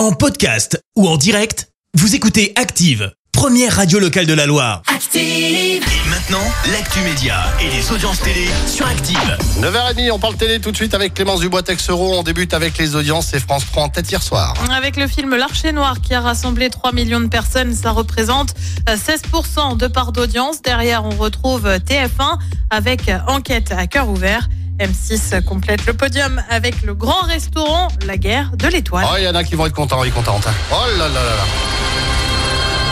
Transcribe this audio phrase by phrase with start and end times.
[0.00, 4.80] En podcast ou en direct, vous écoutez Active, première radio locale de la Loire.
[4.86, 5.20] Active.
[5.22, 6.40] Et maintenant,
[6.72, 9.36] l'actu média et les audiences télé sur Active.
[9.60, 12.14] 9h30, on parle télé tout de suite avec Clémence Dubois-Texero.
[12.14, 14.54] On débute avec les audiences et France 3 en tête hier soir.
[14.74, 18.54] Avec le film L'Archer Noir qui a rassemblé 3 millions de personnes, ça représente
[18.88, 20.62] euh, 16% de part d'audience.
[20.62, 22.38] Derrière, on retrouve TF1
[22.70, 24.48] avec Enquête à cœur ouvert.
[24.80, 29.06] M6 complète le podium avec le grand restaurant La Guerre de l'Étoile.
[29.10, 30.46] Oh, il y en a qui vont être contents, oui, contentes.
[30.46, 30.54] hein.
[30.72, 31.44] Oh là là là là.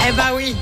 [0.09, 0.55] Eh bah oui,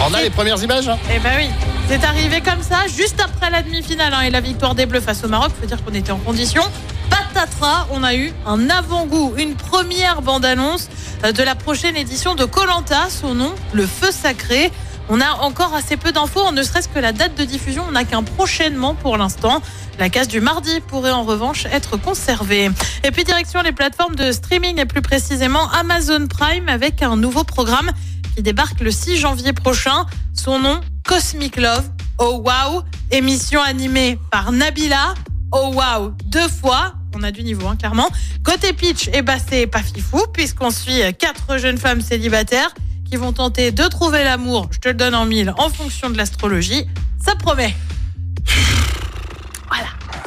[0.00, 1.48] On a les premières images hein eh bah oui.
[1.88, 5.24] C'est arrivé comme ça, juste après la demi-finale hein, et la victoire des Bleus face
[5.24, 5.50] au Maroc.
[5.60, 6.62] Faut dire qu'on était en condition.
[7.10, 10.88] Patatras, on a eu un avant-goût, une première bande-annonce
[11.24, 13.08] euh, de la prochaine édition de Colanta.
[13.10, 14.70] Son nom, Le Feu Sacré.
[15.10, 17.82] On a encore assez peu d'infos, ne serait-ce que la date de diffusion.
[17.88, 19.62] On n'a qu'un prochainement pour l'instant.
[19.98, 22.70] La case du mardi pourrait en revanche être conservée.
[23.04, 27.42] Et puis direction les plateformes de streaming et plus précisément Amazon Prime avec un nouveau
[27.42, 27.90] programme
[28.36, 30.04] qui débarque le 6 janvier prochain.
[30.34, 31.88] Son nom, Cosmic Love.
[32.18, 35.14] Oh wow Émission animée par Nabila.
[35.52, 36.92] Oh wow Deux fois.
[37.16, 38.10] On a du niveau, hein, clairement.
[38.44, 42.74] Côté pitch, eh ben, c'est pas fifou, puisqu'on suit quatre jeunes femmes célibataires
[43.08, 44.68] qui vont tenter de trouver l'amour.
[44.72, 46.86] Je te le donne en mille en fonction de l'astrologie.
[47.24, 47.74] Ça promet.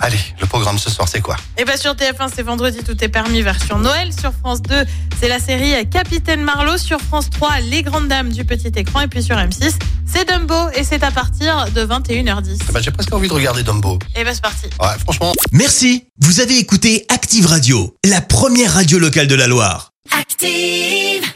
[0.04, 1.38] Allez, le programme ce soir, c'est quoi?
[1.60, 4.12] Et bien sur TF1, c'est vendredi, tout est permis, version Noël.
[4.12, 4.84] Sur France 2,
[5.20, 6.80] c'est la série Capitaine Marlowe.
[6.80, 9.02] Sur France 3, Les Grandes Dames du petit écran.
[9.02, 9.74] Et puis sur M6,
[10.08, 12.62] c'est Dumbo et c'est à partir de 21h10.
[12.68, 14.00] Eh ben, J'ai presque envie de regarder Dumbo.
[14.16, 14.66] Et ben c'est parti.
[14.80, 19.92] Ouais, franchement, Merci, vous avez écouté Active Radio, la première radio locale de la Loire.
[20.20, 21.32] Active.